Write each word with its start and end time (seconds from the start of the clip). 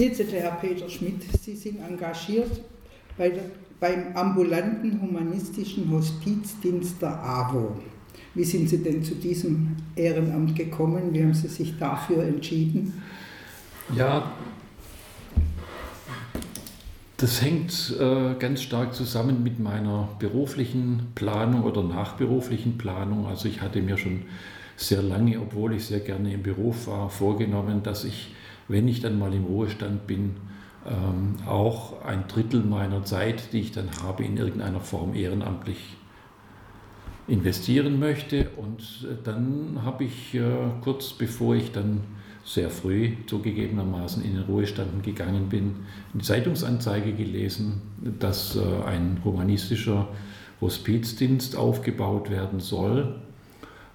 Jetzt, 0.00 0.32
Herr 0.32 0.52
Peter 0.52 0.88
Schmidt, 0.88 1.24
Sie 1.42 1.54
sind 1.54 1.78
engagiert 1.86 2.62
bei 3.18 3.28
der, 3.28 3.42
beim 3.78 4.16
ambulanten 4.16 4.98
humanistischen 4.98 5.90
Hospizdienst 5.90 7.02
der 7.02 7.22
AWO. 7.22 7.76
Wie 8.34 8.44
sind 8.44 8.70
Sie 8.70 8.82
denn 8.82 9.04
zu 9.04 9.16
diesem 9.16 9.76
Ehrenamt 9.94 10.56
gekommen? 10.56 11.12
Wie 11.12 11.22
haben 11.22 11.34
Sie 11.34 11.48
sich 11.48 11.78
dafür 11.78 12.24
entschieden? 12.24 13.02
Ja, 13.94 14.32
das 17.18 17.42
hängt 17.42 17.94
äh, 18.00 18.36
ganz 18.38 18.62
stark 18.62 18.94
zusammen 18.94 19.42
mit 19.42 19.60
meiner 19.60 20.08
beruflichen 20.18 21.08
Planung 21.14 21.64
oder 21.64 21.82
nachberuflichen 21.82 22.78
Planung. 22.78 23.26
Also 23.26 23.48
ich 23.48 23.60
hatte 23.60 23.82
mir 23.82 23.98
schon 23.98 24.22
sehr 24.78 25.02
lange, 25.02 25.38
obwohl 25.38 25.74
ich 25.74 25.84
sehr 25.84 26.00
gerne 26.00 26.32
im 26.32 26.42
Beruf 26.42 26.86
war, 26.86 27.10
vorgenommen, 27.10 27.82
dass 27.82 28.04
ich, 28.04 28.34
wenn 28.70 28.86
ich 28.86 29.00
dann 29.00 29.18
mal 29.18 29.34
im 29.34 29.44
Ruhestand 29.44 30.06
bin, 30.06 30.36
ähm, 30.86 31.36
auch 31.46 32.04
ein 32.04 32.28
Drittel 32.28 32.62
meiner 32.62 33.04
Zeit, 33.04 33.52
die 33.52 33.60
ich 33.60 33.72
dann 33.72 33.88
habe, 34.02 34.24
in 34.24 34.36
irgendeiner 34.36 34.80
Form 34.80 35.14
ehrenamtlich 35.14 35.96
investieren 37.26 37.98
möchte. 37.98 38.50
Und 38.56 38.80
äh, 39.04 39.16
dann 39.24 39.80
habe 39.84 40.04
ich 40.04 40.34
äh, 40.34 40.40
kurz 40.82 41.12
bevor 41.12 41.56
ich 41.56 41.72
dann 41.72 42.00
sehr 42.44 42.70
früh 42.70 43.12
zugegebenermaßen 43.26 44.24
in 44.24 44.34
den 44.34 44.44
Ruhestand 44.44 45.02
gegangen 45.02 45.48
bin, 45.48 45.76
eine 46.14 46.22
Zeitungsanzeige 46.22 47.12
gelesen, 47.12 47.82
dass 48.18 48.56
äh, 48.56 48.60
ein 48.86 49.20
humanistischer 49.24 50.08
Hospizdienst 50.60 51.56
aufgebaut 51.56 52.30
werden 52.30 52.60
soll. 52.60 53.16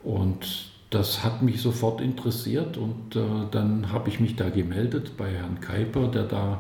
Und 0.04 0.75
das 0.90 1.24
hat 1.24 1.42
mich 1.42 1.62
sofort 1.62 2.02
interessiert 2.02 2.78
und 2.78 3.16
äh, 3.16 3.22
dann 3.52 3.92
habe 3.92 4.10
ich 4.10 4.20
mich 4.20 4.36
da 4.36 4.50
gemeldet 4.50 5.18
bei 5.18 5.32
Herrn 5.32 5.60
Kuiper, 5.60 6.08
der 6.08 6.24
da 6.24 6.60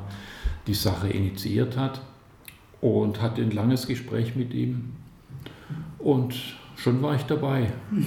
die 0.67 0.73
Sache 0.73 1.09
initiiert 1.09 1.77
hat 1.77 2.01
und 2.81 3.21
hatte 3.21 3.41
ein 3.41 3.51
langes 3.51 3.87
Gespräch 3.87 4.35
mit 4.35 4.53
ihm 4.53 4.93
und 5.99 6.35
schon 6.75 7.01
war 7.01 7.15
ich 7.15 7.23
dabei. 7.23 7.71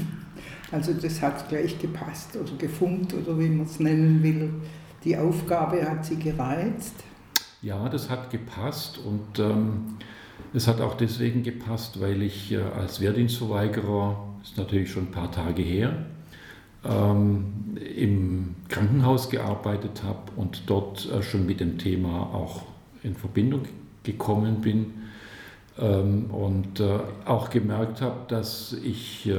Also 0.70 0.92
das 0.92 1.22
hat 1.22 1.48
gleich 1.48 1.78
gepasst 1.78 2.36
oder 2.36 2.53
gefunkt 2.58 3.14
oder 3.14 3.38
wie 3.38 3.48
man 3.48 3.64
es 3.64 3.80
nennen 3.80 4.22
will. 4.22 4.53
Die 5.03 5.16
Aufgabe 5.16 5.82
hat 5.82 6.05
Sie 6.05 6.16
gereizt? 6.19 6.94
Ja, 7.62 7.88
das 7.88 8.10
hat 8.10 8.30
gepasst 8.30 8.98
und 8.98 9.38
ähm, 9.38 9.97
es 10.53 10.69
hat 10.69 10.82
auch 10.82 10.94
deswegen 10.94 11.42
gepasst, 11.42 12.00
weil 12.00 12.22
ich 12.22 12.53
äh, 12.53 12.58
als 12.58 13.00
Wehrdienstverweigerer, 13.00 14.28
ist 14.42 14.56
natürlich 14.56 14.91
schon 14.91 15.05
ein 15.05 15.12
paar 15.12 15.31
Tage 15.31 15.62
her, 15.62 16.06
ähm, 16.84 17.77
im 17.97 18.55
Krankenhaus 18.69 19.31
gearbeitet 19.31 20.03
habe 20.05 20.33
und 20.36 20.62
dort 20.67 21.11
äh, 21.11 21.22
schon 21.22 21.47
mit 21.47 21.61
dem 21.61 21.78
Thema 21.78 22.22
auch 22.33 22.62
in 23.03 23.14
Verbindung 23.14 23.62
gekommen 24.03 24.61
bin 24.61 24.94
ähm, 25.78 26.27
und 26.31 26.81
äh, 26.81 26.98
auch 27.25 27.50
gemerkt 27.50 28.00
habe, 28.00 28.20
dass 28.28 28.72
ich 28.84 29.28
äh, 29.28 29.36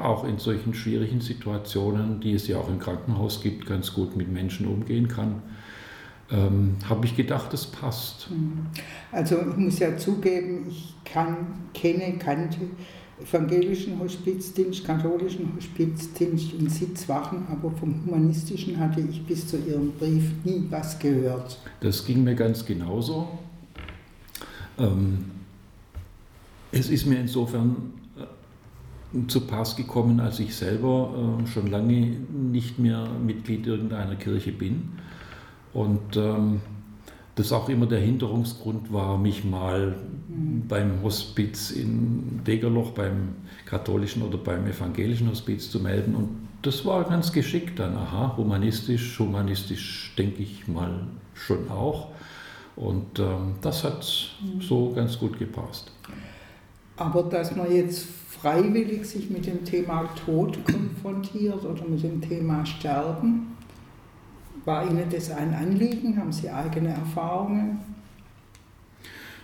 auch 0.00 0.24
in 0.24 0.38
solchen 0.38 0.74
schwierigen 0.74 1.20
Situationen, 1.20 2.20
die 2.20 2.34
es 2.34 2.46
ja 2.48 2.58
auch 2.58 2.68
im 2.68 2.78
Krankenhaus 2.78 3.42
gibt, 3.42 3.66
ganz 3.66 3.92
gut 3.92 4.16
mit 4.16 4.30
Menschen 4.30 4.66
umgehen 4.66 5.08
kann. 5.08 5.42
Ähm, 6.30 6.76
habe 6.88 7.04
ich 7.04 7.16
gedacht, 7.16 7.52
das 7.52 7.66
passt. 7.66 8.30
Mhm. 8.30 8.66
Also 9.10 9.38
ich 9.40 9.56
muss 9.56 9.78
ja 9.80 9.96
zugeben, 9.96 10.66
ich 10.68 10.94
kann, 11.04 11.36
kenne, 11.74 12.16
kannte 12.18 12.58
evangelischen 13.22 13.98
Hospizdienst, 13.98 14.84
katholischen 14.84 15.54
Hospizdienst 15.56 16.54
und 16.54 16.70
Sitzwachen, 16.70 17.46
aber 17.50 17.70
vom 17.70 18.04
humanistischen 18.06 18.78
hatte 18.78 19.00
ich 19.00 19.22
bis 19.24 19.46
zu 19.46 19.56
Ihrem 19.58 19.92
Brief 19.92 20.32
nie 20.44 20.64
was 20.70 20.98
gehört. 20.98 21.58
Das 21.80 22.04
ging 22.04 22.24
mir 22.24 22.34
ganz 22.34 22.64
genauso. 22.64 23.28
Ähm, 24.78 25.24
es 26.72 26.88
ist 26.88 27.06
mir 27.06 27.20
insofern 27.20 27.92
äh, 28.16 29.26
zu 29.26 29.42
Pass 29.42 29.76
gekommen, 29.76 30.20
als 30.20 30.40
ich 30.40 30.54
selber 30.54 31.38
äh, 31.42 31.46
schon 31.46 31.68
lange 31.68 32.16
nicht 32.50 32.78
mehr 32.78 33.06
Mitglied 33.24 33.66
irgendeiner 33.66 34.16
Kirche 34.16 34.52
bin 34.52 34.88
und 35.72 36.16
ähm, 36.16 36.60
das 37.34 37.52
auch 37.52 37.68
immer 37.68 37.86
der 37.86 38.00
Hinderungsgrund 38.00 38.92
war, 38.92 39.16
mich 39.16 39.44
mal 39.44 39.96
mhm. 40.28 40.66
beim 40.68 41.02
Hospiz 41.02 41.70
in 41.70 42.40
Degerloch, 42.46 42.90
beim 42.90 43.36
katholischen 43.64 44.22
oder 44.22 44.36
beim 44.36 44.66
evangelischen 44.66 45.30
Hospiz 45.30 45.70
zu 45.70 45.80
melden. 45.80 46.14
Und 46.14 46.28
das 46.60 46.84
war 46.84 47.04
ganz 47.04 47.32
geschickt 47.32 47.78
dann. 47.78 47.96
Aha, 47.96 48.36
humanistisch, 48.36 49.18
humanistisch 49.18 50.14
denke 50.16 50.42
ich 50.42 50.68
mal 50.68 51.06
schon 51.34 51.70
auch. 51.70 52.08
Und 52.76 53.18
ähm, 53.18 53.54
das 53.62 53.84
hat 53.84 54.06
mhm. 54.42 54.60
so 54.60 54.92
ganz 54.94 55.18
gut 55.18 55.38
gepasst. 55.38 55.90
Aber 56.96 57.22
dass 57.22 57.56
man 57.56 57.74
jetzt 57.74 58.06
freiwillig 58.28 59.06
sich 59.06 59.30
mit 59.30 59.46
dem 59.46 59.64
Thema 59.64 60.08
Tod 60.26 60.58
konfrontiert 60.64 61.64
oder 61.64 61.84
mit 61.84 62.02
dem 62.02 62.20
Thema 62.20 62.64
Sterben, 62.66 63.56
war 64.64 64.88
Ihnen 64.88 65.08
das 65.10 65.30
ein 65.30 65.54
Anliegen? 65.54 66.16
Haben 66.16 66.32
Sie 66.32 66.50
eigene 66.50 66.90
Erfahrungen? 66.90 67.78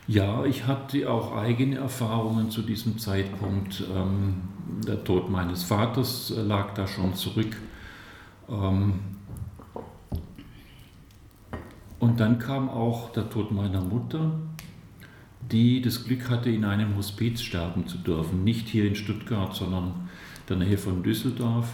Ja, 0.06 0.44
ich 0.44 0.66
hatte 0.66 1.10
auch 1.10 1.36
eigene 1.36 1.76
Erfahrungen 1.76 2.50
zu 2.50 2.62
diesem 2.62 2.98
Zeitpunkt. 2.98 3.84
Ähm, 3.94 4.42
der 4.86 5.04
Tod 5.04 5.30
meines 5.30 5.64
Vaters 5.64 6.32
lag 6.34 6.72
da 6.74 6.86
schon 6.86 7.14
zurück. 7.14 7.56
Ähm, 8.48 9.00
und 11.98 12.20
dann 12.20 12.38
kam 12.38 12.70
auch 12.70 13.12
der 13.12 13.28
Tod 13.28 13.50
meiner 13.50 13.82
Mutter 13.82 14.30
die 15.52 15.80
das 15.80 16.04
Glück 16.04 16.28
hatte, 16.28 16.50
in 16.50 16.64
einem 16.64 16.96
Hospiz 16.96 17.42
sterben 17.42 17.86
zu 17.86 17.98
dürfen. 17.98 18.44
Nicht 18.44 18.68
hier 18.68 18.86
in 18.86 18.94
Stuttgart, 18.94 19.54
sondern 19.54 19.84
in 19.86 20.46
der 20.48 20.56
Nähe 20.56 20.78
von 20.78 21.02
Düsseldorf. 21.02 21.68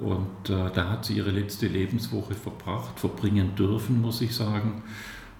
Und 0.00 0.48
äh, 0.48 0.70
da 0.72 0.88
hat 0.88 1.04
sie 1.04 1.14
ihre 1.14 1.30
letzte 1.30 1.66
Lebenswoche 1.66 2.34
verbracht, 2.34 2.98
verbringen 2.98 3.54
dürfen, 3.54 4.00
muss 4.00 4.22
ich 4.22 4.34
sagen. 4.34 4.82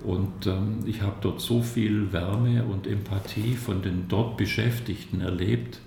Und 0.04 0.46
ähm, 0.46 0.80
ich 0.86 1.02
habe 1.02 1.16
dort 1.20 1.40
so 1.40 1.62
viel 1.62 2.12
Wärme 2.12 2.64
und 2.64 2.86
Empathie 2.86 3.54
von 3.54 3.82
den 3.82 4.06
dort 4.08 4.36
Beschäftigten 4.36 5.20
erlebt, 5.20 5.80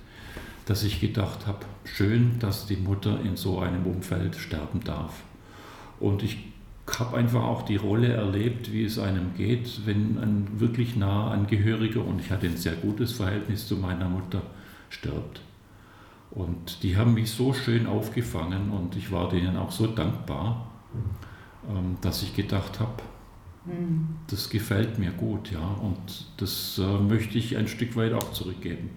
dass 0.65 0.83
ich 0.83 1.01
gedacht 1.01 1.45
habe, 1.45 1.65
schön, 1.83 2.39
dass 2.39 2.65
die 2.65 2.77
Mutter 2.77 3.19
in 3.23 3.35
so 3.35 3.59
einem 3.59 3.85
Umfeld 3.85 4.35
sterben 4.35 4.83
darf. 4.83 5.21
Und 5.99 6.23
ich 6.23 6.37
habe 6.99 7.17
einfach 7.17 7.43
auch 7.43 7.63
die 7.63 7.75
Rolle 7.75 8.13
erlebt, 8.13 8.71
wie 8.71 8.83
es 8.83 8.99
einem 8.99 9.35
geht, 9.35 9.85
wenn 9.85 10.17
ein 10.17 10.47
wirklich 10.59 10.95
naher 10.95 11.31
Angehöriger, 11.31 12.03
und 12.03 12.19
ich 12.19 12.31
hatte 12.31 12.47
ein 12.47 12.57
sehr 12.57 12.73
gutes 12.73 13.13
Verhältnis 13.13 13.67
zu 13.67 13.77
meiner 13.77 14.09
Mutter, 14.09 14.41
stirbt. 14.89 15.41
Und 16.33 16.81
die 16.81 16.97
haben 16.97 17.13
mich 17.13 17.31
so 17.31 17.53
schön 17.53 17.85
aufgefangen 17.85 18.71
und 18.71 18.95
ich 18.95 19.11
war 19.11 19.29
denen 19.29 19.55
auch 19.55 19.71
so 19.71 19.85
dankbar, 19.85 20.67
ähm, 21.69 21.97
dass 22.01 22.23
ich 22.23 22.35
gedacht 22.35 22.79
habe, 22.79 23.03
hm. 23.65 24.07
das 24.27 24.49
gefällt 24.49 24.97
mir 24.97 25.11
gut, 25.11 25.51
ja, 25.51 25.63
und 25.81 26.27
das 26.37 26.81
äh, 26.83 26.97
möchte 26.97 27.37
ich 27.37 27.55
ein 27.55 27.67
Stück 27.67 27.95
weit 27.95 28.13
auch 28.13 28.31
zurückgeben. 28.31 28.89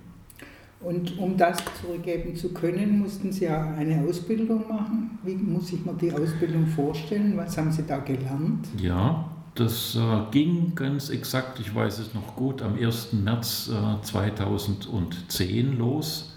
Und 0.81 1.19
um 1.19 1.37
das 1.37 1.59
zurückgeben 1.81 2.37
zu 2.37 2.55
können, 2.55 3.01
mussten 3.01 3.33
Sie 3.33 3.45
ja 3.45 3.75
eine 3.75 4.07
Ausbildung 4.07 4.69
machen. 4.69 5.19
Wie 5.23 5.35
muss 5.35 5.73
ich 5.73 5.85
mir 5.85 5.95
die 5.95 6.13
Ausbildung 6.13 6.67
vorstellen? 6.67 7.37
Was 7.37 7.59
haben 7.59 7.73
Sie 7.73 7.83
da 7.83 7.99
gelernt? 7.99 8.67
Ja, 8.79 9.31
das 9.55 9.95
äh, 9.97 10.31
ging 10.31 10.75
ganz 10.75 11.11
exakt, 11.11 11.61
ich 11.61 11.75
weiß 11.75 11.99
es 11.99 12.15
noch 12.15 12.35
gut, 12.35 12.63
am 12.63 12.75
1. 12.75 13.13
März 13.13 13.71
äh, 13.71 14.03
2010 14.03 15.79
los. 15.79 16.36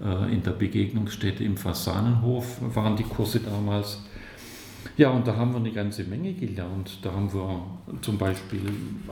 Äh, 0.00 0.32
in 0.32 0.42
der 0.42 0.52
Begegnungsstätte 0.52 1.44
im 1.44 1.56
Fasanenhof 1.56 2.58
waren 2.74 2.96
die 2.96 3.04
Kurse 3.04 3.40
damals. 3.40 4.00
Ja, 4.96 5.10
und 5.10 5.26
da 5.26 5.36
haben 5.36 5.52
wir 5.52 5.58
eine 5.58 5.72
ganze 5.72 6.04
Menge 6.04 6.34
gelernt. 6.34 6.98
Da 7.02 7.12
haben 7.12 7.32
wir 7.32 7.64
zum 8.02 8.18
Beispiel 8.18 8.60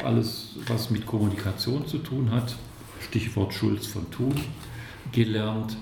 alles, 0.05 0.57
was 0.67 0.91
mit 0.91 1.07
Kommunikation 1.07 1.87
zu 1.87 1.99
tun 1.99 2.31
hat, 2.31 2.55
Stichwort 3.01 3.53
Schulz 3.53 3.87
von 3.87 4.11
Thun, 4.11 4.35
gelernt. 5.11 5.77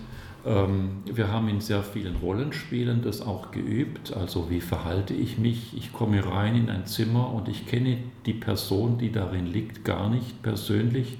Ähm, 0.46 1.02
wir 1.04 1.28
haben 1.30 1.48
in 1.48 1.60
sehr 1.60 1.82
vielen 1.82 2.16
Rollenspielen 2.16 3.02
das 3.02 3.20
auch 3.20 3.50
geübt. 3.50 4.14
Also 4.14 4.48
wie 4.48 4.60
verhalte 4.60 5.12
ich 5.12 5.38
mich? 5.38 5.76
Ich 5.76 5.92
komme 5.92 6.24
rein 6.24 6.56
in 6.56 6.70
ein 6.70 6.86
Zimmer 6.86 7.32
und 7.32 7.48
ich 7.48 7.66
kenne 7.66 7.98
die 8.24 8.32
Person, 8.32 8.96
die 8.96 9.12
darin 9.12 9.46
liegt, 9.46 9.84
gar 9.84 10.08
nicht 10.08 10.42
persönlich. 10.42 11.18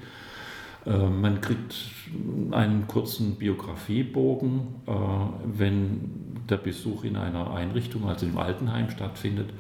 Ähm, 0.87 1.21
man 1.21 1.41
kriegt 1.41 1.75
einen 2.53 2.87
kurzen 2.87 3.37
Biografiebogen, 3.37 4.61
äh, 4.87 4.93
wenn 5.45 6.45
der 6.49 6.57
Besuch 6.57 7.05
in 7.05 7.17
einer 7.17 7.53
Einrichtung, 7.53 8.09
also 8.09 8.27
im 8.27 8.39
Altenheim 8.39 8.91
stattfindet. 8.91 9.51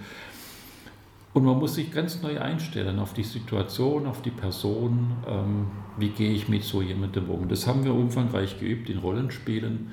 Und 1.32 1.44
man 1.44 1.58
muss 1.58 1.76
sich 1.76 1.92
ganz 1.92 2.22
neu 2.22 2.40
einstellen 2.40 2.98
auf 2.98 3.12
die 3.14 3.22
Situation, 3.22 4.06
auf 4.06 4.22
die 4.22 4.30
Person. 4.30 5.12
Ähm, 5.28 5.66
wie 5.98 6.08
gehe 6.08 6.32
ich 6.32 6.48
mit 6.48 6.64
so 6.64 6.82
jemandem 6.82 7.30
um? 7.30 7.48
Das 7.48 7.66
haben 7.66 7.84
wir 7.84 7.94
umfangreich 7.94 8.58
geübt 8.58 8.90
in 8.90 8.98
Rollenspielen. 8.98 9.92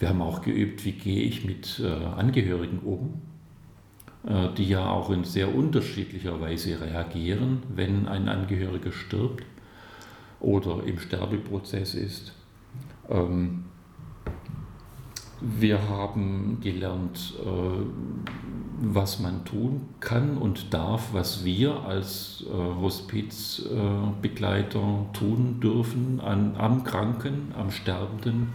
Wir 0.00 0.08
haben 0.08 0.22
auch 0.22 0.42
geübt, 0.42 0.84
wie 0.84 0.92
gehe 0.92 1.22
ich 1.22 1.44
mit 1.44 1.80
äh, 1.84 1.86
Angehörigen 1.86 2.80
um. 2.80 3.20
äh, 4.26 4.48
die 4.56 4.68
ja 4.68 4.88
auch 4.90 5.10
in 5.10 5.24
sehr 5.24 5.54
unterschiedlicher 5.54 6.40
Weise 6.40 6.80
reagieren, 6.80 7.62
wenn 7.74 8.08
ein 8.08 8.28
Angehöriger 8.28 8.90
stirbt 8.92 9.44
oder 10.42 10.82
im 10.84 10.98
Sterbeprozess 10.98 11.94
ist. 11.94 12.34
Ähm, 13.08 13.64
wir 15.40 15.88
haben 15.88 16.58
gelernt, 16.60 17.32
äh, 17.40 17.86
was 18.80 19.20
man 19.20 19.44
tun 19.44 19.88
kann 20.00 20.38
und 20.38 20.72
darf, 20.72 21.12
was 21.12 21.44
wir 21.44 21.84
als 21.84 22.44
äh, 22.48 22.52
Hospizbegleiter 22.52 25.06
tun 25.12 25.58
dürfen 25.60 26.20
an, 26.20 26.54
am 26.56 26.84
Kranken, 26.84 27.52
am 27.56 27.72
Sterbenden. 27.72 28.52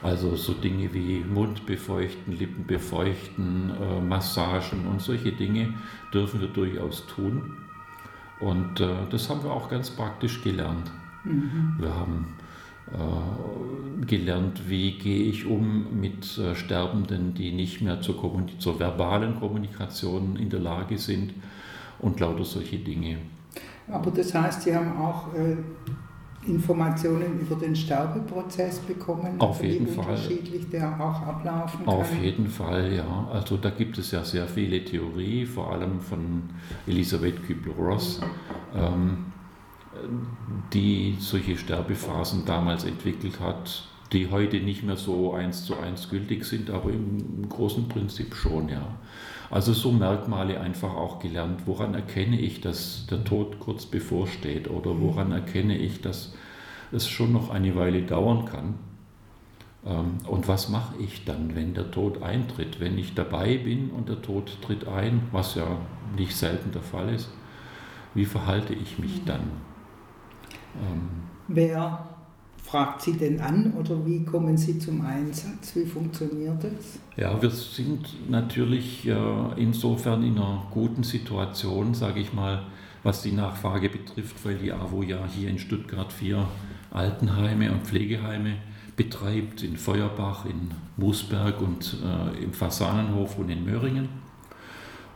Also 0.00 0.36
so 0.36 0.52
Dinge 0.52 0.94
wie 0.94 1.18
Mund 1.20 1.66
befeuchten, 1.66 2.36
Lippen 2.36 2.66
befeuchten, 2.66 3.70
äh, 3.70 4.00
Massagen 4.00 4.86
und 4.88 5.00
solche 5.00 5.30
Dinge 5.32 5.74
dürfen 6.12 6.40
wir 6.40 6.48
durchaus 6.48 7.06
tun. 7.06 7.56
Und 8.40 8.80
das 8.80 9.30
haben 9.30 9.44
wir 9.44 9.52
auch 9.52 9.68
ganz 9.68 9.90
praktisch 9.90 10.42
gelernt. 10.42 10.90
Mhm. 11.24 11.76
Wir 11.78 11.94
haben 11.94 12.26
äh, 12.92 14.04
gelernt, 14.04 14.68
wie 14.68 14.98
gehe 14.98 15.24
ich 15.24 15.46
um 15.46 16.00
mit 16.00 16.36
äh, 16.38 16.54
Sterbenden, 16.54 17.34
die 17.34 17.52
nicht 17.52 17.80
mehr 17.80 18.00
zur, 18.00 18.46
zur, 18.58 18.78
verbalen 18.78 19.38
Kommunikation 19.38 20.36
in 20.36 20.50
der 20.50 20.60
Lage 20.60 20.98
sind 20.98 21.32
und 22.00 22.20
lauter 22.20 22.44
solche 22.44 22.78
Dinge. 22.78 23.18
Aber 23.88 24.10
das 24.10 24.34
heißt, 24.34 24.62
Sie 24.62 24.74
haben 24.74 24.96
auch 24.96 25.32
äh, 25.34 25.56
Informationen 26.46 27.38
über 27.40 27.54
den 27.54 27.76
Sterbeprozess 27.76 28.80
bekommen, 28.80 29.40
auf 29.40 29.60
also 29.60 29.64
jeden 29.64 29.86
wie 29.86 29.92
Fall. 29.92 30.04
unterschiedlich 30.04 30.68
der 30.68 31.00
auch 31.00 31.22
ablaufen 31.22 31.84
kann. 31.84 31.94
Auf 31.94 32.20
jeden 32.20 32.48
Fall, 32.48 32.92
ja. 32.92 33.28
Also 33.32 33.56
da 33.56 33.70
gibt 33.70 33.96
es 33.98 34.10
ja 34.10 34.24
sehr 34.24 34.46
viele 34.46 34.84
Theorie, 34.84 35.46
vor 35.46 35.72
allem 35.72 36.00
von 36.00 36.42
Elisabeth 36.86 37.44
Kübler-Ross. 37.46 38.20
Mhm. 38.20 38.80
Ähm, 38.80 39.31
die 40.72 41.16
solche 41.18 41.56
Sterbephasen 41.56 42.44
damals 42.44 42.84
entwickelt 42.84 43.40
hat, 43.40 43.84
die 44.12 44.30
heute 44.30 44.58
nicht 44.58 44.82
mehr 44.82 44.96
so 44.96 45.32
eins 45.32 45.64
zu 45.64 45.76
eins 45.78 46.10
gültig 46.10 46.44
sind, 46.44 46.70
aber 46.70 46.90
im 46.90 47.48
großen 47.48 47.88
Prinzip 47.88 48.34
schon, 48.34 48.68
ja. 48.68 48.86
Also 49.50 49.74
so 49.74 49.92
Merkmale 49.92 50.60
einfach 50.60 50.94
auch 50.94 51.18
gelernt. 51.18 51.66
Woran 51.66 51.94
erkenne 51.94 52.40
ich, 52.40 52.62
dass 52.62 53.06
der 53.10 53.22
Tod 53.24 53.60
kurz 53.60 53.84
bevorsteht 53.84 54.68
oder 54.70 54.98
woran 54.98 55.30
erkenne 55.30 55.76
ich, 55.76 56.00
dass 56.00 56.34
es 56.90 57.06
schon 57.06 57.32
noch 57.32 57.50
eine 57.50 57.76
Weile 57.76 58.02
dauern 58.02 58.46
kann? 58.46 58.74
Ähm, 59.84 60.18
und 60.26 60.48
was 60.48 60.70
mache 60.70 60.94
ich 60.98 61.26
dann, 61.26 61.54
wenn 61.54 61.74
der 61.74 61.90
Tod 61.90 62.22
eintritt? 62.22 62.80
Wenn 62.80 62.96
ich 62.96 63.14
dabei 63.14 63.58
bin 63.58 63.90
und 63.90 64.08
der 64.08 64.22
Tod 64.22 64.56
tritt 64.62 64.88
ein, 64.88 65.28
was 65.32 65.54
ja 65.54 65.66
nicht 66.16 66.34
selten 66.34 66.72
der 66.72 66.82
Fall 66.82 67.10
ist, 67.10 67.28
wie 68.14 68.24
verhalte 68.24 68.72
ich 68.72 68.98
mich 68.98 69.24
dann? 69.24 69.71
Ähm, 70.80 71.22
Wer 71.48 72.06
fragt 72.62 73.02
Sie 73.02 73.12
denn 73.12 73.40
an 73.40 73.74
oder 73.78 74.06
wie 74.06 74.24
kommen 74.24 74.56
Sie 74.56 74.78
zum 74.78 75.04
Einsatz? 75.04 75.74
Wie 75.74 75.84
funktioniert 75.84 76.64
das? 76.64 76.98
Ja, 77.16 77.40
wir 77.42 77.50
sind 77.50 78.30
natürlich 78.30 79.06
äh, 79.06 79.14
insofern 79.56 80.22
in 80.22 80.38
einer 80.38 80.66
guten 80.70 81.02
Situation, 81.02 81.92
sage 81.94 82.20
ich 82.20 82.32
mal, 82.32 82.62
was 83.02 83.22
die 83.22 83.32
Nachfrage 83.32 83.88
betrifft, 83.88 84.44
weil 84.44 84.56
die 84.56 84.72
AWO 84.72 85.02
ja 85.02 85.26
hier 85.26 85.50
in 85.50 85.58
Stuttgart 85.58 86.12
vier 86.12 86.46
Altenheime 86.90 87.72
und 87.72 87.82
Pflegeheime 87.82 88.56
betreibt, 88.96 89.62
in 89.62 89.76
Feuerbach, 89.76 90.44
in 90.44 90.70
Moosberg 90.96 91.60
und 91.60 91.96
äh, 92.04 92.42
im 92.42 92.52
Fasanenhof 92.52 93.38
und 93.38 93.50
in 93.50 93.64
Möhringen. 93.64 94.08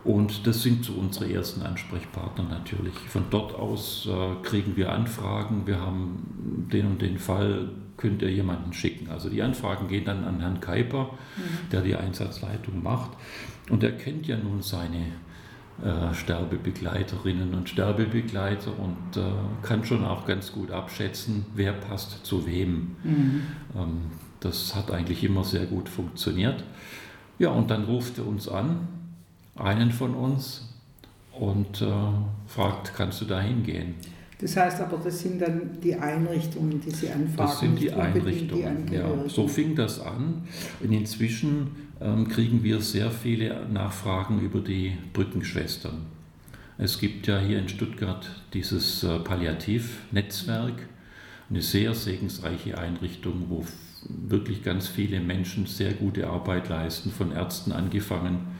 Und 0.07 0.47
das 0.47 0.63
sind 0.63 0.85
so 0.85 0.93
unsere 0.93 1.29
ersten 1.33 1.63
Ansprechpartner 1.63 2.45
natürlich. 2.45 2.93
Von 3.09 3.25
dort 3.29 3.53
aus 3.53 4.07
äh, 4.09 4.41
kriegen 4.41 4.77
wir 4.77 4.93
Anfragen. 4.93 5.63
Wir 5.67 5.81
haben 5.81 6.67
den 6.71 6.85
und 6.85 7.01
den 7.01 7.19
Fall, 7.19 7.71
könnt 7.97 8.21
ihr 8.21 8.31
jemanden 8.31 8.71
schicken. 8.71 9.09
Also 9.09 9.29
die 9.29 9.41
Anfragen 9.41 9.89
gehen 9.89 10.05
dann 10.05 10.23
an 10.23 10.39
Herrn 10.39 10.61
Kuiper, 10.61 11.11
mhm. 11.35 11.69
der 11.73 11.81
die 11.81 11.97
Einsatzleitung 11.97 12.81
macht. 12.81 13.11
Und 13.69 13.83
er 13.83 13.91
kennt 13.91 14.27
ja 14.27 14.37
nun 14.37 14.61
seine 14.61 15.07
äh, 15.83 16.13
Sterbebegleiterinnen 16.13 17.53
und 17.53 17.67
Sterbebegleiter 17.67 18.79
und 18.79 19.17
äh, 19.17 19.25
kann 19.61 19.83
schon 19.83 20.05
auch 20.05 20.25
ganz 20.25 20.53
gut 20.53 20.71
abschätzen, 20.71 21.47
wer 21.53 21.73
passt 21.73 22.25
zu 22.25 22.47
wem. 22.47 22.95
Mhm. 23.03 23.41
Ähm, 23.75 24.01
das 24.39 24.73
hat 24.73 24.89
eigentlich 24.89 25.21
immer 25.25 25.43
sehr 25.43 25.65
gut 25.65 25.89
funktioniert. 25.89 26.63
Ja, 27.39 27.49
und 27.49 27.69
dann 27.71 27.83
ruft 27.83 28.19
er 28.19 28.25
uns 28.25 28.47
an 28.47 28.87
einen 29.59 29.91
von 29.91 30.13
uns 30.13 30.67
und 31.39 31.81
äh, 31.81 31.87
fragt, 32.47 32.93
kannst 32.95 33.21
du 33.21 33.25
da 33.25 33.39
hingehen? 33.39 33.95
Das 34.39 34.55
heißt 34.55 34.81
aber, 34.81 34.97
das 34.97 35.19
sind 35.19 35.41
dann 35.41 35.79
die 35.81 35.95
Einrichtungen, 35.95 36.79
die 36.79 36.91
Sie 36.91 37.09
anfragen. 37.09 37.35
Das 37.37 37.59
sind 37.59 37.79
die 37.79 37.91
Einrichtungen, 37.91 38.85
die 38.85 38.95
ja. 38.95 39.27
So 39.27 39.47
fing 39.47 39.75
das 39.75 39.99
an. 39.99 40.43
Und 40.79 40.91
inzwischen 40.91 41.71
ähm, 41.99 42.27
kriegen 42.27 42.63
wir 42.63 42.79
sehr 42.81 43.09
viele 43.09 43.67
Nachfragen 43.67 44.39
über 44.41 44.59
die 44.59 44.95
Brückenschwestern. 45.13 46.05
Es 46.77 46.99
gibt 46.99 47.25
ja 47.25 47.39
hier 47.39 47.57
in 47.57 47.67
Stuttgart 47.67 48.29
dieses 48.53 49.03
äh, 49.03 49.17
Palliativnetzwerk, 49.19 50.87
eine 51.49 51.61
sehr 51.63 51.95
segensreiche 51.95 52.77
Einrichtung, 52.77 53.45
wo 53.49 53.65
wirklich 54.07 54.63
ganz 54.63 54.87
viele 54.87 55.19
Menschen 55.19 55.65
sehr 55.65 55.93
gute 55.93 56.27
Arbeit 56.29 56.69
leisten, 56.69 57.09
von 57.09 57.31
Ärzten 57.31 57.71
angefangen 57.71 58.57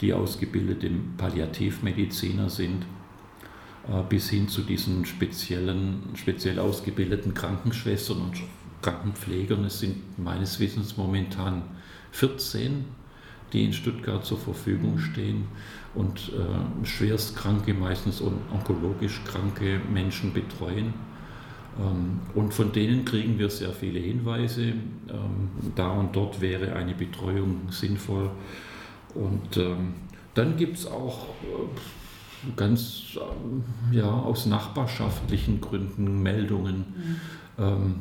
die 0.00 0.12
ausgebildete 0.12 0.90
Palliativmediziner 1.16 2.50
sind, 2.50 2.84
äh, 3.88 4.02
bis 4.08 4.30
hin 4.30 4.48
zu 4.48 4.62
diesen 4.62 5.04
speziellen, 5.04 6.02
speziell 6.14 6.58
ausgebildeten 6.58 7.34
Krankenschwestern 7.34 8.20
und 8.20 8.42
Krankenpflegern. 8.82 9.64
Es 9.64 9.80
sind 9.80 10.18
meines 10.18 10.60
Wissens 10.60 10.96
momentan 10.96 11.62
14, 12.12 12.84
die 13.52 13.64
in 13.64 13.72
Stuttgart 13.72 14.24
zur 14.24 14.38
Verfügung 14.38 14.98
stehen 14.98 15.44
und 15.94 16.32
äh, 16.32 16.86
schwerstkranke, 16.86 17.72
meistens 17.72 18.20
onkologisch 18.20 19.22
kranke 19.24 19.80
Menschen 19.92 20.32
betreuen. 20.32 20.92
Ähm, 21.78 22.20
und 22.34 22.52
von 22.52 22.72
denen 22.72 23.04
kriegen 23.04 23.38
wir 23.38 23.50
sehr 23.50 23.72
viele 23.72 24.00
Hinweise. 24.00 24.62
Ähm, 24.62 25.50
da 25.74 25.90
und 25.90 26.14
dort 26.16 26.40
wäre 26.40 26.74
eine 26.74 26.94
Betreuung 26.94 27.68
sinnvoll. 27.70 28.30
Und 29.14 29.56
ähm, 29.56 29.94
dann 30.34 30.56
gibt 30.56 30.78
es 30.78 30.86
auch 30.86 31.26
äh, 31.42 32.50
ganz 32.56 33.16
äh, 33.16 33.96
ja, 33.96 34.10
aus 34.10 34.46
nachbarschaftlichen 34.46 35.60
Gründen 35.60 36.22
Meldungen. 36.22 36.76
Mhm. 36.76 37.16
Ähm, 37.58 37.94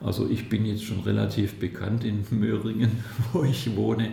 also 0.00 0.28
ich 0.28 0.48
bin 0.48 0.66
jetzt 0.66 0.84
schon 0.84 1.00
relativ 1.00 1.58
bekannt 1.58 2.04
in 2.04 2.24
Möhringen, 2.30 3.04
wo 3.32 3.42
ich 3.42 3.74
wohne. 3.76 4.12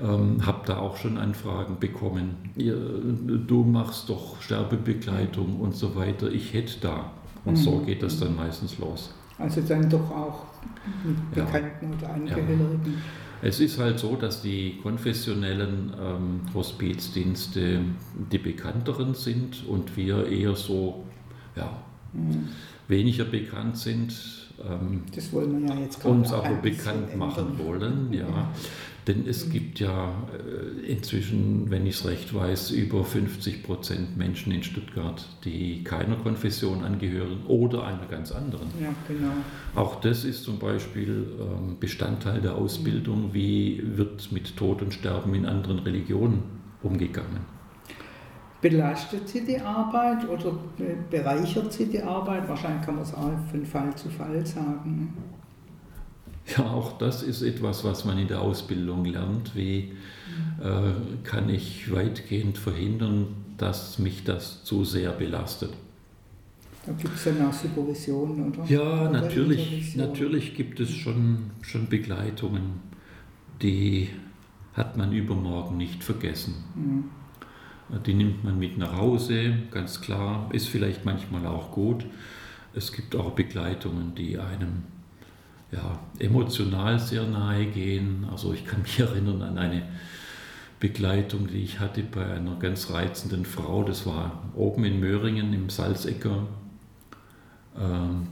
Ähm, 0.00 0.46
habe 0.46 0.62
da 0.66 0.78
auch 0.78 0.96
schon 0.96 1.18
Anfragen 1.18 1.76
bekommen. 1.78 2.36
Ihr, 2.56 2.76
du 2.76 3.62
machst 3.62 4.08
doch 4.08 4.40
Sterbebegleitung 4.40 5.60
und 5.60 5.76
so 5.76 5.94
weiter. 5.94 6.30
Ich 6.30 6.54
hätte 6.54 6.80
da. 6.80 7.10
Und 7.44 7.54
mhm. 7.54 7.62
so 7.62 7.78
geht 7.80 8.02
das 8.02 8.18
dann 8.18 8.34
meistens 8.34 8.78
los. 8.78 9.12
Also 9.38 9.60
dann 9.60 9.90
doch 9.90 10.10
auch 10.10 10.46
mit 11.04 11.30
Bekannten 11.32 11.90
ja. 11.90 11.98
oder 11.98 12.14
Angehörigen. 12.14 12.80
Ja. 12.84 12.92
Es 13.44 13.58
ist 13.58 13.78
halt 13.78 13.98
so, 13.98 14.14
dass 14.14 14.40
die 14.40 14.78
konfessionellen 14.82 15.92
ähm, 16.00 16.40
Hospizdienste 16.54 17.80
die 18.30 18.38
bekannteren 18.38 19.14
sind 19.14 19.66
und 19.66 19.96
wir 19.96 20.28
eher 20.28 20.54
so 20.54 21.04
ja, 21.56 21.82
mhm. 22.12 22.50
weniger 22.86 23.24
bekannt 23.24 23.76
sind. 23.76 24.41
Ähm, 24.68 25.02
das 25.14 25.32
wollen 25.32 25.60
wir 25.60 25.74
ja 25.74 25.80
jetzt 25.80 26.04
uns 26.04 26.32
aber 26.32 26.54
bekannt 26.56 27.16
machen 27.16 27.58
wollen. 27.58 28.12
Ja. 28.12 28.28
ja. 28.28 28.48
Denn 29.06 29.26
es 29.26 29.50
gibt 29.50 29.80
ja 29.80 30.12
äh, 30.32 30.86
inzwischen, 30.86 31.70
wenn 31.70 31.86
ich 31.86 31.96
es 31.96 32.06
recht 32.06 32.32
weiß, 32.32 32.70
über 32.70 33.04
50 33.04 33.64
Prozent 33.64 34.16
Menschen 34.16 34.52
in 34.52 34.62
Stuttgart, 34.62 35.26
die 35.44 35.82
keiner 35.82 36.14
Konfession 36.16 36.84
angehören 36.84 37.44
oder 37.48 37.84
einer 37.84 38.06
ganz 38.06 38.30
anderen. 38.30 38.68
Ja, 38.80 38.94
genau. 39.08 39.32
Auch 39.74 40.00
das 40.00 40.24
ist 40.24 40.44
zum 40.44 40.60
Beispiel 40.60 41.26
ähm, 41.40 41.78
Bestandteil 41.80 42.40
der 42.40 42.54
Ausbildung. 42.54 43.30
Wie 43.34 43.82
wird 43.96 44.30
mit 44.30 44.56
Tod 44.56 44.82
und 44.82 44.94
Sterben 44.94 45.34
in 45.34 45.46
anderen 45.46 45.80
Religionen 45.80 46.44
umgegangen? 46.82 47.51
Belastet 48.62 49.28
sie 49.28 49.44
die 49.44 49.58
Arbeit 49.58 50.28
oder 50.28 50.56
bereichert 51.10 51.72
sie 51.72 51.86
die 51.86 52.00
Arbeit? 52.00 52.48
Wahrscheinlich 52.48 52.86
kann 52.86 52.94
man 52.94 53.02
es 53.02 53.12
auch 53.12 53.32
von 53.50 53.66
Fall 53.66 53.92
zu 53.96 54.08
Fall 54.08 54.46
sagen. 54.46 55.12
Ja, 56.56 56.64
auch 56.70 56.96
das 56.96 57.24
ist 57.24 57.42
etwas, 57.42 57.82
was 57.82 58.04
man 58.04 58.18
in 58.18 58.28
der 58.28 58.40
Ausbildung 58.40 59.04
lernt. 59.04 59.56
Wie 59.56 59.92
äh, 60.60 60.92
kann 61.24 61.48
ich 61.48 61.92
weitgehend 61.92 62.56
verhindern, 62.56 63.34
dass 63.58 63.98
mich 63.98 64.22
das 64.22 64.62
zu 64.62 64.84
sehr 64.84 65.10
belastet? 65.10 65.72
Da 66.86 66.92
gibt 66.92 67.16
es 67.16 67.24
ja 67.24 67.32
auch 67.48 67.52
Supervision, 67.52 68.52
oder? 68.52 68.64
Ja, 68.68 68.80
oder 68.80 69.10
natürlich, 69.10 69.96
natürlich 69.96 70.54
gibt 70.54 70.78
es 70.78 70.90
schon, 70.90 71.50
schon 71.62 71.88
Begleitungen, 71.88 72.80
die 73.60 74.08
hat 74.74 74.96
man 74.96 75.12
übermorgen 75.12 75.76
nicht 75.76 76.02
vergessen. 76.02 76.54
Mhm. 76.76 77.04
Die 78.06 78.14
nimmt 78.14 78.42
man 78.42 78.58
mit 78.58 78.78
nach 78.78 78.96
Hause, 78.96 79.54
ganz 79.70 80.00
klar, 80.00 80.48
ist 80.52 80.68
vielleicht 80.68 81.04
manchmal 81.04 81.46
auch 81.46 81.70
gut. 81.72 82.06
Es 82.74 82.92
gibt 82.92 83.14
auch 83.14 83.32
Begleitungen, 83.32 84.14
die 84.14 84.38
einem 84.38 84.84
ja, 85.72 85.98
emotional 86.18 86.98
sehr 86.98 87.24
nahe 87.24 87.66
gehen. 87.66 88.26
Also 88.30 88.52
ich 88.52 88.64
kann 88.64 88.82
mich 88.82 88.98
erinnern 89.00 89.42
an 89.42 89.58
eine 89.58 89.82
Begleitung, 90.80 91.46
die 91.46 91.62
ich 91.62 91.80
hatte 91.80 92.02
bei 92.02 92.24
einer 92.24 92.56
ganz 92.56 92.90
reizenden 92.90 93.44
Frau. 93.44 93.84
Das 93.84 94.06
war 94.06 94.42
oben 94.54 94.84
in 94.84 95.00
Möhringen 95.00 95.52
im 95.52 95.70
Salzecker. 95.70 96.46
Ähm, 97.78 98.28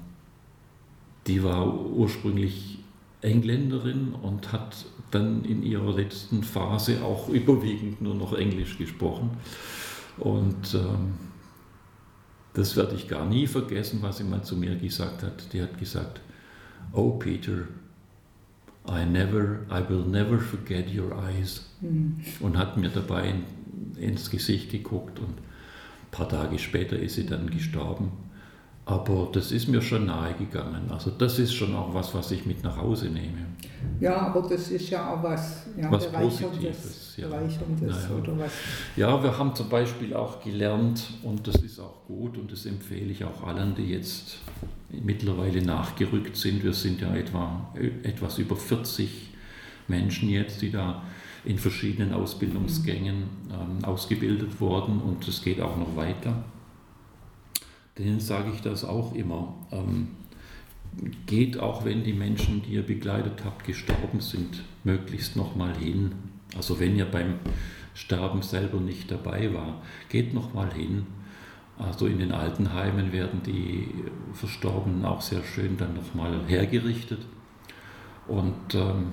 die 1.27 1.43
war 1.43 1.73
ursprünglich 1.73 2.80
Engländerin 3.23 4.15
und 4.15 4.53
hat 4.53 4.87
dann 5.11 5.45
in 5.45 5.63
ihrer 5.63 5.95
letzten 5.95 6.43
Phase 6.43 7.03
auch 7.05 7.29
überwiegend 7.29 8.01
nur 8.01 8.15
noch 8.15 8.33
Englisch 8.33 8.79
gesprochen. 8.79 9.31
Und 10.19 10.75
ähm, 10.75 11.15
das 12.55 12.77
werde 12.77 12.95
ich 12.95 13.09
gar 13.09 13.27
nie 13.27 13.47
vergessen, 13.47 14.01
was 14.03 14.19
sie 14.19 14.25
mal 14.25 14.43
zu 14.43 14.57
mir 14.57 14.77
gesagt 14.77 15.23
hat. 15.23 15.53
Die 15.53 15.63
hat 15.63 15.79
gesagt, 15.79 16.21
Oh 16.93 17.11
Peter, 17.13 17.69
I 18.89 19.05
never, 19.05 19.61
I 19.71 19.83
will 19.89 20.05
never 20.05 20.39
forget 20.39 20.87
your 20.95 21.13
eyes. 21.17 21.67
Mhm. 21.81 22.17
Und 22.41 22.57
hat 22.57 22.77
mir 22.77 22.89
dabei 22.89 23.31
in, 23.31 24.03
ins 24.03 24.31
Gesicht 24.31 24.71
geguckt 24.71 25.19
und 25.19 25.29
ein 25.39 26.11
paar 26.11 26.29
Tage 26.29 26.59
später 26.59 26.99
ist 26.99 27.15
sie 27.15 27.27
dann 27.27 27.51
gestorben. 27.51 28.11
Aber 28.91 29.29
das 29.33 29.53
ist 29.53 29.69
mir 29.69 29.81
schon 29.81 30.07
nahe 30.07 30.35
gegangen. 30.35 30.91
Also 30.91 31.13
das 31.13 31.39
ist 31.39 31.55
schon 31.55 31.77
auch 31.77 31.95
was, 31.95 32.13
was 32.13 32.33
ich 32.33 32.45
mit 32.45 32.65
nach 32.65 32.77
Hause 32.77 33.07
nehme. 33.07 33.47
Ja, 34.01 34.17
aber 34.17 34.49
das 34.49 34.69
ist 34.69 34.91
ja 34.91 35.15
auch 35.15 35.23
was, 35.23 35.67
ja, 35.81 35.89
was 35.93 36.11
Positives. 36.11 37.15
Ja. 37.17 37.29
Naja. 37.29 37.49
oder 38.21 38.37
was. 38.37 38.53
Ja, 38.97 39.23
wir 39.23 39.39
haben 39.39 39.55
zum 39.55 39.69
Beispiel 39.69 40.13
auch 40.13 40.43
gelernt, 40.43 41.05
und 41.23 41.47
das 41.47 41.57
ist 41.57 41.79
auch 41.79 42.05
gut, 42.09 42.37
und 42.37 42.51
das 42.51 42.67
empfehle 42.67 43.13
ich 43.13 43.25
auch 43.25 43.47
allen, 43.47 43.77
die 43.77 43.93
jetzt 43.93 44.39
mittlerweile 44.89 45.63
nachgerückt 45.63 46.37
sind. 46.37 46.65
Wir 46.65 46.73
sind 46.73 47.01
ja 47.01 47.15
etwa 47.15 47.73
etwas 48.03 48.39
über 48.39 48.57
40 48.57 49.31
Menschen 49.87 50.31
jetzt, 50.31 50.63
die 50.63 50.73
da 50.73 51.03
in 51.45 51.59
verschiedenen 51.59 52.13
Ausbildungsgängen 52.13 53.23
ähm, 53.53 53.85
ausgebildet 53.85 54.61
wurden 54.61 55.01
und 55.01 55.27
es 55.29 55.43
geht 55.43 55.61
auch 55.61 55.77
noch 55.77 55.95
weiter 55.95 56.43
denen 57.99 58.21
sage 58.21 58.51
ich 58.55 58.61
das 58.61 58.85
auch 58.85 59.15
immer. 59.15 59.55
Ähm, 59.73 60.09
geht 61.27 61.59
auch, 61.59 61.85
wenn 61.85 62.03
die 62.03 62.13
Menschen, 62.13 62.63
die 62.63 62.75
ihr 62.75 62.83
begleitet 62.83 63.45
habt, 63.45 63.65
gestorben 63.65 64.21
sind, 64.21 64.65
möglichst 64.85 65.37
nochmal 65.37 65.77
hin. 65.77 66.13
Also 66.57 66.81
wenn 66.81 66.97
ihr 66.97 67.05
beim 67.05 67.35
Sterben 67.95 68.43
selber 68.43 68.81
nicht 68.81 69.11
dabei 69.11 69.53
war, 69.55 69.83
geht 70.09 70.35
nochmal 70.35 70.73
hin. 70.73 71.07
Also 71.79 72.07
in 72.07 72.19
den 72.19 72.33
Altenheimen 72.33 73.13
werden 73.13 73.43
die 73.45 73.89
Verstorbenen 74.35 75.05
auch 75.05 75.21
sehr 75.21 75.43
schön 75.43 75.77
dann 75.77 75.95
nochmal 75.95 76.41
hergerichtet. 76.47 77.21
Und 78.27 78.75
ähm, 78.75 79.13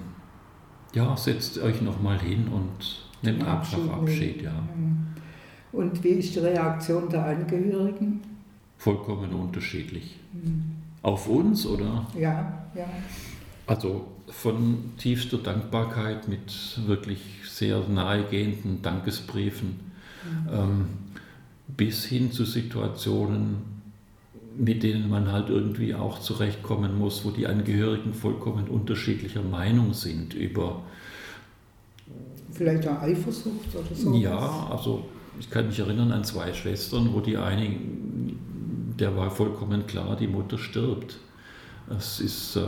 ja, 0.93 1.15
setzt 1.15 1.59
euch 1.59 1.81
nochmal 1.81 2.19
hin 2.19 2.47
und 2.47 3.05
nehmt 3.21 3.43
Abschied 3.45 3.79
einfach 3.79 4.01
Abschied. 4.01 4.41
Ja. 4.41 4.63
Und 5.71 6.03
wie 6.03 6.09
ist 6.09 6.35
die 6.35 6.39
Reaktion 6.39 7.07
der 7.09 7.25
Angehörigen? 7.25 8.21
Vollkommen 8.87 9.33
unterschiedlich. 9.33 10.15
Mhm. 10.31 10.63
Auf 11.01 11.27
uns 11.27 11.65
oder? 11.65 12.05
Ja, 12.17 12.67
ja. 12.73 12.85
Also 13.65 14.07
von 14.29 14.93
tiefster 14.97 15.37
Dankbarkeit 15.39 16.29
mit 16.29 16.79
wirklich 16.85 17.19
sehr 17.49 17.81
nahegehenden 17.89 18.81
Dankesbriefen 18.81 19.67
mhm. 19.67 20.53
ähm, 20.53 20.85
bis 21.67 22.05
hin 22.05 22.31
zu 22.31 22.45
Situationen, 22.45 23.57
mit 24.57 24.83
denen 24.83 25.09
man 25.09 25.33
halt 25.33 25.49
irgendwie 25.49 25.93
auch 25.93 26.19
zurechtkommen 26.19 26.97
muss, 26.97 27.25
wo 27.25 27.31
die 27.31 27.45
Angehörigen 27.45 28.13
vollkommen 28.13 28.69
unterschiedlicher 28.69 29.43
Meinung 29.43 29.93
sind 29.93 30.33
über. 30.33 30.81
Vielleicht 32.53 32.87
auch 32.87 33.01
Eifersucht 33.01 33.75
oder 33.75 33.93
so? 33.93 34.13
Ja, 34.13 34.67
also 34.71 35.05
ich 35.39 35.49
kann 35.49 35.67
mich 35.67 35.77
erinnern 35.77 36.13
an 36.13 36.23
zwei 36.23 36.53
Schwestern, 36.53 37.13
wo 37.13 37.19
die 37.19 37.37
eine 37.37 37.75
der 38.99 39.15
war 39.15 39.29
vollkommen 39.29 39.85
klar, 39.87 40.15
die 40.15 40.27
Mutter 40.27 40.57
stirbt. 40.57 41.19
Es 41.89 42.19
ist 42.19 42.55
äh, 42.55 42.61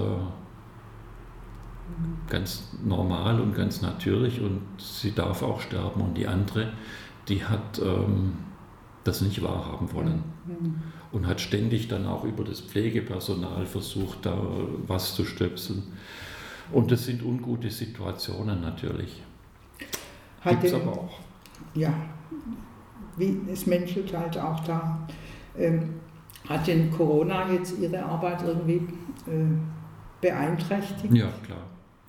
ganz 2.29 2.69
normal 2.83 3.41
und 3.41 3.55
ganz 3.55 3.81
natürlich 3.81 4.39
und 4.41 4.62
sie 4.77 5.13
darf 5.13 5.41
auch 5.43 5.59
sterben. 5.59 6.01
Und 6.01 6.17
die 6.17 6.27
andere, 6.27 6.71
die 7.27 7.43
hat 7.43 7.79
ähm, 7.83 8.33
das 9.03 9.21
nicht 9.21 9.41
wahrhaben 9.41 9.91
wollen 9.93 10.24
mhm. 10.45 10.81
und 11.12 11.27
hat 11.27 11.41
ständig 11.41 11.88
dann 11.88 12.05
auch 12.05 12.24
über 12.24 12.43
das 12.43 12.62
Pflegepersonal 12.62 13.65
versucht, 13.65 14.25
da 14.25 14.38
was 14.88 15.15
zu 15.15 15.25
stöpseln. 15.25 15.83
Und 16.71 16.91
das 16.91 17.05
sind 17.05 17.24
ungute 17.24 17.71
Situationen 17.71 18.62
natürlich. 18.62 19.24
Gibt 20.43 20.63
es 20.63 20.74
aber 20.74 20.91
auch. 20.91 21.19
Ja, 21.74 21.93
wie 23.17 23.38
es 23.51 23.65
menschelt 23.65 24.15
halt 24.15 24.38
auch 24.38 24.59
da. 24.62 25.07
Ähm, 25.57 25.95
hat 26.50 26.68
denn 26.68 26.91
Corona 26.91 27.51
jetzt 27.51 27.79
Ihre 27.79 28.03
Arbeit 28.03 28.44
irgendwie 28.46 28.82
äh, 29.27 29.46
beeinträchtigt? 30.20 31.13
Ja, 31.13 31.27
klar, 31.46 31.62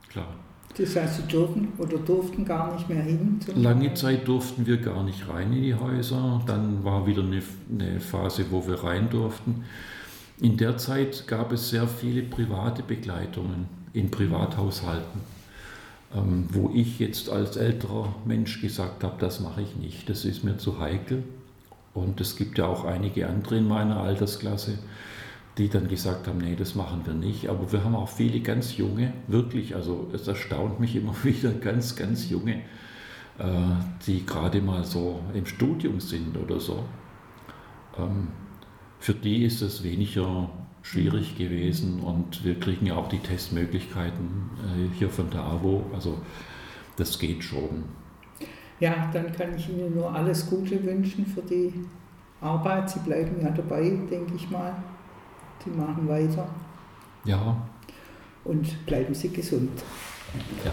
klar. 0.09 0.29
Das 0.77 0.97
heißt, 0.97 1.17
Sie 1.17 1.23
dürfen 1.29 1.69
oder 1.79 1.99
durften 1.99 2.45
gar 2.45 2.73
nicht 2.73 2.89
mehr 2.89 3.03
hin? 3.03 3.39
Lange 3.55 3.93
Zeit 3.95 4.27
durften 4.27 4.67
wir 4.67 4.79
gar 4.79 5.03
nicht 5.03 5.29
rein 5.29 5.53
in 5.53 5.63
die 5.63 5.75
Häuser. 5.75 6.41
Dann 6.47 6.83
war 6.85 7.07
wieder 7.07 7.23
eine, 7.23 7.43
eine 7.71 8.01
Phase, 8.01 8.47
wo 8.51 8.67
wir 8.67 8.83
rein 8.83 9.11
durften. 9.11 9.65
In 10.41 10.57
der 10.57 10.79
Zeit 10.79 11.27
gab 11.27 11.53
es 11.53 11.69
sehr 11.69 11.87
viele 11.87 12.23
private 12.23 12.83
Begleitungen 12.83 13.67
in 13.93 14.11
Privathaushalten, 14.11 15.21
ähm, 16.15 16.47
wo 16.51 16.71
ich 16.73 16.99
jetzt 16.99 17.29
als 17.29 17.57
älterer 17.57 18.15
Mensch 18.25 18.63
gesagt 18.63 19.05
habe, 19.05 19.17
das 19.19 19.41
mache 19.41 19.61
ich 19.61 19.77
nicht, 19.77 20.09
das 20.09 20.25
ist 20.25 20.45
mir 20.45 20.57
zu 20.57 20.81
heikel. 20.81 21.25
Und 21.95 22.21
es 22.21 22.37
gibt 22.37 22.59
ja 22.59 22.67
auch 22.67 22.85
einige 22.85 23.29
andere 23.29 23.57
in 23.59 23.69
meiner 23.69 24.01
Altersklasse, 24.01 24.79
die 25.59 25.69
dann 25.69 25.89
gesagt 25.89 26.29
haben, 26.29 26.39
nee, 26.39 26.57
das 26.57 26.75
machen 26.75 27.03
wir 27.05 27.15
nicht. 27.15 27.49
Aber 27.49 27.73
wir 27.73 27.85
haben 27.85 27.97
auch 27.97 28.09
viele 28.09 28.41
ganz 28.41 28.77
junge, 28.77 29.13
wirklich, 29.27 29.75
also 29.75 30.09
es 30.13 30.27
erstaunt 30.29 30.81
mich 30.81 30.97
immer 30.97 31.15
wieder, 31.25 31.51
ganz, 31.51 31.97
ganz 31.97 32.31
junge, 32.31 32.57
äh, 33.39 33.45
die 34.07 34.25
gerade 34.25 34.61
mal 34.61 34.85
so 34.85 35.21
im 35.35 35.47
Studium 35.47 36.01
sind 36.01 36.37
oder 36.37 36.61
so. 36.61 36.85
Ähm, 37.99 38.29
für 39.01 39.15
die 39.15 39.45
ist 39.45 39.63
es 39.63 39.83
weniger 39.83 40.51
schwierig 40.83 41.37
gewesen 41.37 42.01
und 42.01 42.45
wir 42.45 42.59
kriegen 42.59 42.87
ja 42.87 42.97
auch 42.97 43.09
die 43.09 43.19
Testmöglichkeiten 43.19 44.51
äh, 44.59 44.99
hier 44.99 45.11
von 45.11 45.31
der 45.31 45.43
AWO, 45.43 45.85
also 45.93 46.19
das 46.97 47.19
geht 47.19 47.45
schon. 47.45 47.85
Ja, 48.81 49.11
dann 49.13 49.31
kann 49.33 49.55
ich 49.55 49.69
Ihnen 49.69 49.95
nur 49.95 50.13
alles 50.13 50.49
Gute 50.49 50.83
wünschen 50.83 51.27
für 51.27 51.43
die 51.43 51.73
Arbeit. 52.41 52.89
Sie 52.89 53.01
bleiben 53.01 53.37
ja 53.43 53.51
dabei, 53.51 53.83
denke 54.11 54.35
ich 54.35 54.51
mal. 54.51 54.75
Sie 55.63 55.71
machen 55.71 56.09
weiter. 56.09 56.49
Ja. 57.25 57.57
Und 58.45 58.87
bleiben 58.87 59.15
Sie 59.15 59.29
gesund. 59.29 59.83
Ja. 60.65 60.73